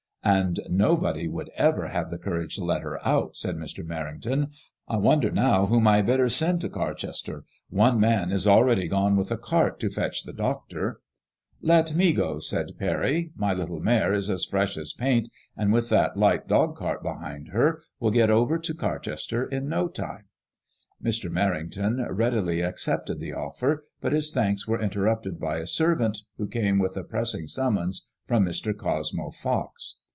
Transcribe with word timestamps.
*^ 0.21 0.23
And 0.33 0.59
nobody 0.69 1.27
would 1.27 1.49
ever 1.57 1.87
have 1.87 2.11
the 2.11 2.19
courage 2.19 2.55
to 2.57 2.63
let 2.63 2.83
her 2.83 3.03
out," 3.05 3.35
said 3.35 3.55
Mr. 3.55 3.83
Merrington." 3.83 4.51
I 4.87 4.97
wonder 4.97 5.31
now 5.31 5.65
whom 5.65 5.87
I 5.87 5.95
had 5.97 6.05
better 6.05 6.29
send 6.29 6.61
to 6.61 6.69
Car 6.69 6.93
chester. 6.93 7.43
One 7.71 7.99
man 7.99 8.31
is 8.31 8.45
already 8.45 8.87
gone 8.87 9.17
with 9.17 9.29
the 9.29 9.37
cart 9.37 9.79
to 9.79 9.89
fetch 9.89 10.21
the 10.23 10.31
doctor." 10.31 11.01
'^ 11.63 11.67
LfCt 11.67 11.95
me 11.95 12.13
go," 12.13 12.37
said 12.37 12.77
Parry. 12.77 13.31
My 13.35 13.51
little 13.55 13.79
mare 13.79 14.13
is 14.13 14.29
as 14.29 14.45
fresh 14.45 14.77
as 14.77 14.93
paint, 14.93 15.27
and 15.57 15.73
with 15.73 15.89
that 15.89 16.15
light 16.15 16.47
dog 16.47 16.77
N 16.79 16.85
MADEMOISELLE 16.85 16.97
IXE. 16.97 17.07
1 17.09 17.13
65 17.15 17.15
cart 17.15 17.17
behind 17.25 17.47
her 17.47 17.83
will 17.99 18.11
get 18.11 18.29
over 18.29 18.59
to 18.59 18.73
Carchester 18.75 19.47
in 19.47 19.67
no 19.67 19.87
time.'* 19.87 20.25
Mr. 21.03 21.31
Merrington 21.31 22.05
readily 22.11 22.61
ac 22.61 22.75
cepted 22.91 23.17
the 23.19 23.31
o£fer, 23.31 23.79
but 23.99 24.13
his 24.13 24.31
thanks 24.31 24.67
were 24.67 24.79
interrupted 24.79 25.39
by 25.39 25.57
a 25.57 25.65
servant 25.65 26.19
who 26.37 26.47
came 26.47 26.77
with 26.77 26.95
a 26.95 27.03
pressing 27.03 27.47
sum 27.47 27.73
mons 27.73 28.05
from 28.27 28.45
Mr. 28.45 28.77
Cosmo 28.77 29.31
Fox. 29.31 29.95